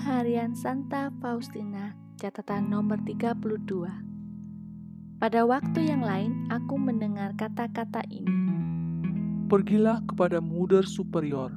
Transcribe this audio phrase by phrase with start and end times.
[0.00, 3.84] Harian Santa Faustina, catatan nomor 32.
[5.20, 8.32] Pada waktu yang lain, aku mendengar kata-kata ini.
[9.44, 11.52] Pergilah kepada muder superior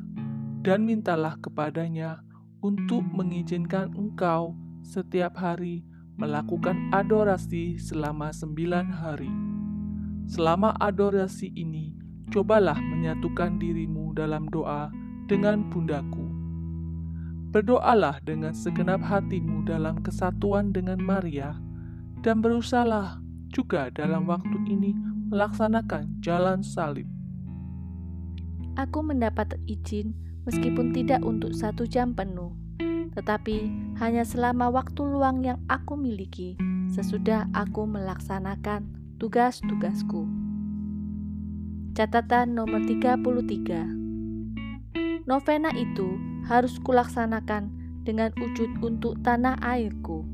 [0.60, 2.20] dan mintalah kepadanya
[2.60, 5.88] untuk mengizinkan engkau setiap hari
[6.20, 9.32] melakukan adorasi selama sembilan hari.
[10.28, 11.96] Selama adorasi ini,
[12.28, 14.92] cobalah menyatukan dirimu dalam doa
[15.32, 16.23] dengan bundaku.
[17.54, 21.54] Berdoalah dengan segenap hatimu dalam kesatuan dengan Maria,
[22.26, 23.22] dan berusahalah
[23.54, 24.98] juga dalam waktu ini
[25.30, 27.06] melaksanakan jalan salib.
[28.74, 30.18] Aku mendapat izin
[30.50, 32.58] meskipun tidak untuk satu jam penuh,
[33.14, 33.70] tetapi
[34.02, 36.58] hanya selama waktu luang yang aku miliki
[36.90, 38.90] sesudah aku melaksanakan
[39.22, 40.26] tugas-tugasku.
[41.94, 47.72] Catatan nomor 33 Novena itu harus kulaksanakan
[48.04, 50.28] dengan wujud untuk tanah airku.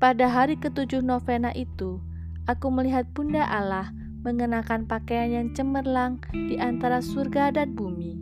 [0.00, 2.00] Pada hari ketujuh novena itu,
[2.48, 3.92] aku melihat Bunda Allah
[4.24, 8.16] mengenakan pakaian yang cemerlang di antara surga dan bumi.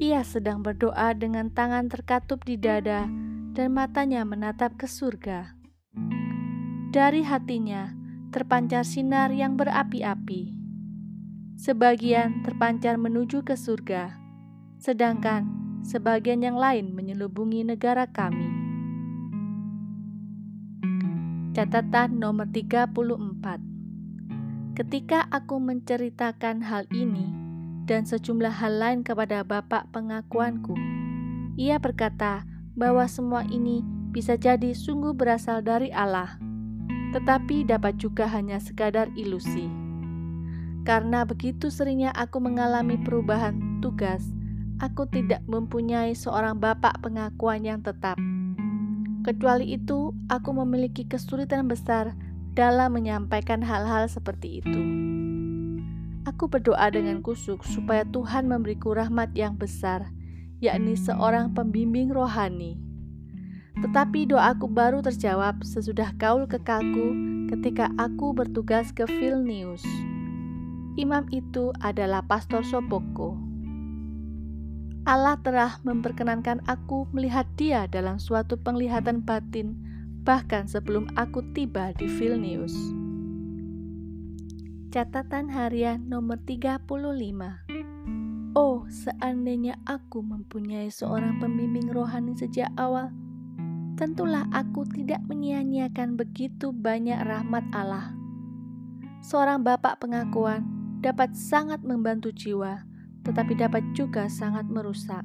[0.00, 3.04] Ia sedang berdoa dengan tangan terkatup di dada
[3.52, 5.56] dan matanya menatap ke surga.
[6.92, 7.92] Dari hatinya
[8.32, 10.56] terpancar sinar yang berapi-api.
[11.60, 14.19] Sebagian terpancar menuju ke surga,
[14.80, 15.44] sedangkan
[15.84, 18.48] sebagian yang lain menyelubungi negara kami.
[21.52, 22.88] Catatan nomor 34
[24.72, 27.28] Ketika aku menceritakan hal ini
[27.84, 30.72] dan sejumlah hal lain kepada bapak pengakuanku,
[31.60, 36.40] ia berkata bahwa semua ini bisa jadi sungguh berasal dari Allah,
[37.12, 39.68] tetapi dapat juga hanya sekadar ilusi.
[40.88, 44.39] Karena begitu seringnya aku mengalami perubahan tugas,
[44.80, 48.16] aku tidak mempunyai seorang bapak pengakuan yang tetap
[49.20, 52.16] Kecuali itu, aku memiliki kesulitan besar
[52.56, 54.80] dalam menyampaikan hal-hal seperti itu.
[56.24, 60.08] Aku berdoa dengan kusuk supaya Tuhan memberiku rahmat yang besar,
[60.64, 62.80] yakni seorang pembimbing rohani.
[63.84, 67.12] Tetapi doaku baru terjawab sesudah kaul kekalku
[67.52, 69.84] ketika aku bertugas ke Vilnius.
[70.96, 73.49] Imam itu adalah Pastor Soboko.
[75.08, 79.72] Allah telah memperkenankan aku melihat dia dalam suatu penglihatan batin
[80.20, 82.76] bahkan sebelum aku tiba di Vilnius.
[84.92, 86.84] Catatan harian nomor 35
[88.50, 93.14] Oh, seandainya aku mempunyai seorang pembimbing rohani sejak awal,
[93.94, 98.10] tentulah aku tidak menyia-nyiakan begitu banyak rahmat Allah.
[99.22, 100.66] Seorang bapak pengakuan
[100.98, 102.89] dapat sangat membantu jiwa,
[103.24, 105.24] tetapi dapat juga sangat merusak.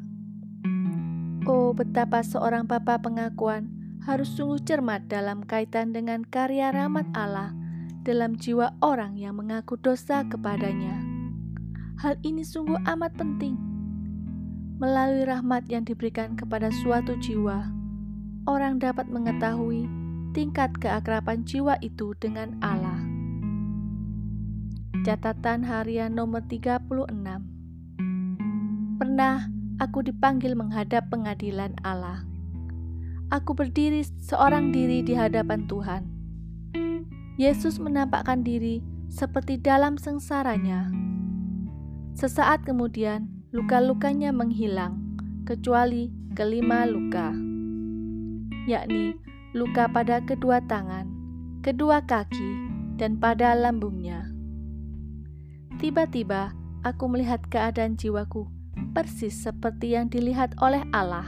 [1.45, 3.69] Oh, betapa seorang papa pengakuan
[4.05, 7.53] harus sungguh cermat dalam kaitan dengan karya rahmat Allah
[8.05, 11.01] dalam jiwa orang yang mengaku dosa kepadanya.
[12.01, 13.57] Hal ini sungguh amat penting.
[14.77, 17.71] Melalui rahmat yang diberikan kepada suatu jiwa,
[18.45, 19.87] orang dapat mengetahui
[20.35, 22.99] tingkat keakraban jiwa itu dengan Allah.
[25.05, 27.54] Catatan harian nomor 36
[28.95, 32.23] Pernah aku dipanggil menghadap pengadilan Allah.
[33.27, 36.07] Aku berdiri seorang diri di hadapan Tuhan.
[37.35, 38.79] Yesus menampakkan diri
[39.11, 40.95] seperti dalam sengsaranya.
[42.15, 47.35] Sesaat kemudian, luka-lukanya menghilang, kecuali kelima luka,
[48.63, 49.19] yakni
[49.51, 51.11] luka pada kedua tangan,
[51.67, 54.31] kedua kaki, dan pada lambungnya.
[55.83, 56.55] Tiba-tiba,
[56.87, 58.54] aku melihat keadaan jiwaku
[58.95, 61.27] persis seperti yang dilihat oleh Allah.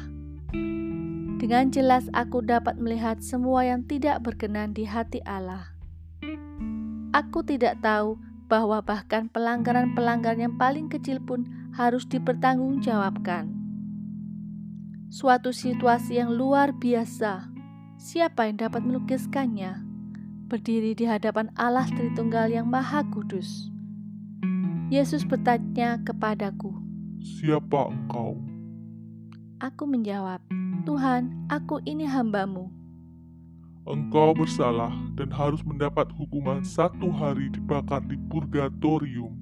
[1.37, 5.75] Dengan jelas aku dapat melihat semua yang tidak berkenan di hati Allah.
[7.13, 8.17] Aku tidak tahu
[8.47, 11.45] bahwa bahkan pelanggaran-pelanggaran yang paling kecil pun
[11.75, 13.53] harus dipertanggungjawabkan.
[15.11, 17.51] Suatu situasi yang luar biasa,
[17.99, 19.83] siapa yang dapat melukiskannya?
[20.47, 23.67] Berdiri di hadapan Allah Tritunggal yang Maha Kudus.
[24.87, 26.86] Yesus bertanya kepadaku,
[27.27, 28.39] siapa engkau?
[29.59, 30.39] Aku menjawab,
[30.87, 32.71] Tuhan, aku ini hambamu.
[33.87, 39.35] Engkau bersalah dan harus mendapat hukuman satu hari dibakar di purgatorium.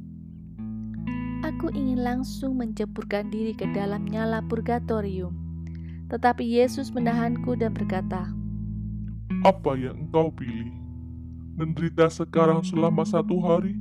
[1.46, 5.34] Aku ingin langsung menceburkan diri ke dalam nyala purgatorium.
[6.10, 8.30] Tetapi Yesus menahanku dan berkata,
[9.46, 10.74] Apa yang engkau pilih?
[11.58, 13.78] Menderita sekarang selama satu hari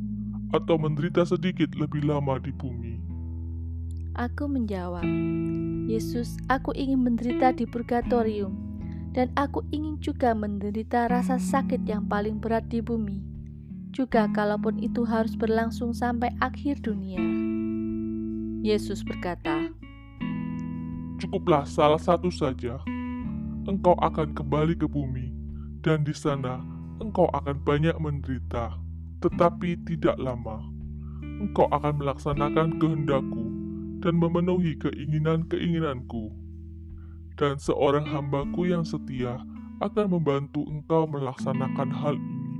[0.52, 3.03] atau menderita sedikit lebih lama di bumi?
[4.14, 5.02] Aku menjawab,
[5.90, 8.54] Yesus, aku ingin menderita di purgatorium,
[9.10, 13.18] dan aku ingin juga menderita rasa sakit yang paling berat di bumi,
[13.90, 17.18] juga kalaupun itu harus berlangsung sampai akhir dunia.
[18.62, 19.74] Yesus berkata,
[21.18, 22.78] Cukuplah salah satu saja.
[23.66, 25.34] Engkau akan kembali ke bumi,
[25.82, 26.62] dan di sana
[27.02, 28.78] engkau akan banyak menderita,
[29.26, 30.62] tetapi tidak lama.
[31.42, 33.43] Engkau akan melaksanakan kehendakku
[34.04, 36.28] dan memenuhi keinginan-keinginanku.
[37.40, 39.40] Dan seorang hambaku yang setia
[39.80, 42.52] akan membantu engkau melaksanakan hal ini.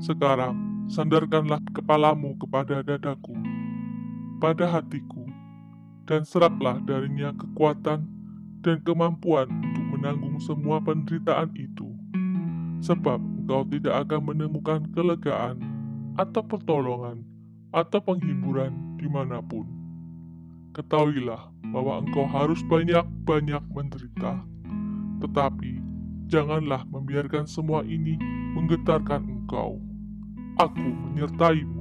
[0.00, 3.36] Sekarang, sandarkanlah kepalamu kepada dadaku,
[4.40, 5.28] pada hatiku,
[6.08, 8.08] dan seraplah darinya kekuatan
[8.64, 11.94] dan kemampuan untuk menanggung semua penderitaan itu.
[12.82, 15.62] Sebab engkau tidak akan menemukan kelegaan
[16.18, 17.22] atau pertolongan
[17.70, 19.81] atau penghiburan di mana pun
[20.72, 24.44] ketahuilah bahwa engkau harus banyak-banyak menderita.
[25.20, 25.78] Tetapi
[26.26, 28.16] janganlah membiarkan semua ini
[28.56, 29.78] menggetarkan engkau.
[30.60, 31.80] Aku menyertaimu.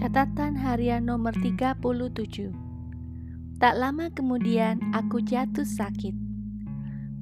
[0.00, 2.52] Catatan harian nomor 37
[3.56, 6.12] Tak lama kemudian aku jatuh sakit.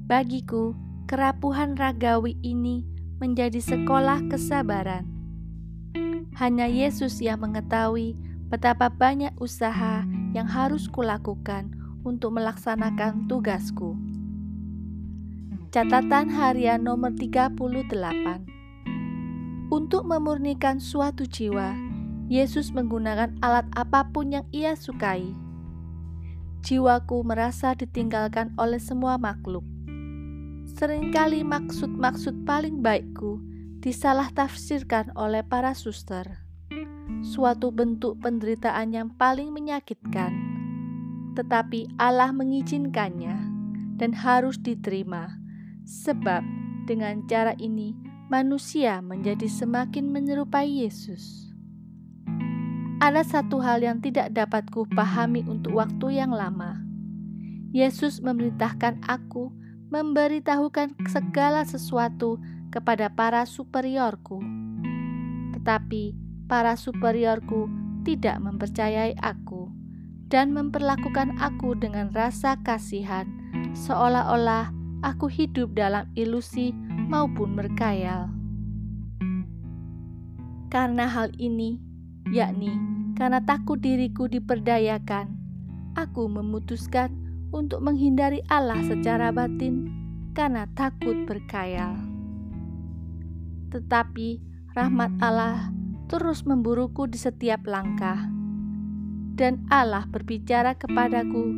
[0.03, 0.75] Bagiku,
[1.07, 2.83] kerapuhan ragawi ini
[3.23, 5.07] menjadi sekolah kesabaran.
[6.35, 8.17] Hanya Yesus yang mengetahui
[8.53, 10.05] betapa banyak usaha
[10.37, 11.73] yang harus kulakukan
[12.05, 13.97] untuk melaksanakan tugasku.
[15.73, 17.57] Catatan harian nomor 38
[19.73, 21.73] Untuk memurnikan suatu jiwa,
[22.29, 25.33] Yesus menggunakan alat apa pun yang ia sukai.
[26.61, 29.65] Jiwaku merasa ditinggalkan oleh semua makhluk.
[30.77, 33.41] Seringkali maksud-maksud paling baikku
[33.81, 36.43] disalah tafsirkan oleh para suster
[37.21, 40.33] suatu bentuk penderitaan yang paling menyakitkan,
[41.37, 43.37] tetapi Allah mengizinkannya
[44.01, 45.37] dan harus diterima,
[45.85, 46.41] sebab
[46.89, 47.93] dengan cara ini
[48.31, 51.51] manusia menjadi semakin menyerupai Yesus.
[53.03, 56.79] Ada satu hal yang tidak dapat kupahami untuk waktu yang lama.
[57.75, 59.51] Yesus memerintahkan aku
[59.91, 62.39] memberitahukan segala sesuatu
[62.73, 64.41] kepada para superiorku.
[65.53, 67.71] Tetapi para superiorku
[68.03, 69.71] tidak mempercayai aku
[70.27, 73.29] dan memperlakukan aku dengan rasa kasihan,
[73.77, 74.73] seolah-olah
[75.05, 76.73] aku hidup dalam ilusi
[77.11, 78.33] maupun berkayal.
[80.73, 81.77] Karena hal ini,
[82.33, 82.73] yakni
[83.13, 85.37] karena takut diriku diperdayakan,
[85.93, 87.13] aku memutuskan
[87.53, 89.93] untuk menghindari Allah secara batin
[90.33, 91.93] karena takut berkayal.
[93.69, 94.41] Tetapi
[94.73, 95.69] rahmat Allah
[96.07, 98.29] terus memburuku di setiap langkah.
[99.33, 101.53] Dan Allah berbicara kepadaku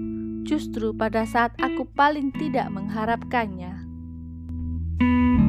[0.45, 3.83] justru pada saat aku paling tidak mengharapkannya.
[4.95, 5.44] thank you